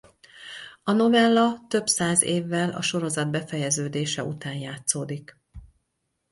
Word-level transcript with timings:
A 0.83 0.91
novella 0.93 1.65
több 1.67 1.87
száz 1.87 2.21
évvel 2.21 2.69
a 2.71 2.81
sorozat 2.81 3.29
befejeződése 3.29 4.23
után 4.23 4.53
játszódik. 4.55 5.37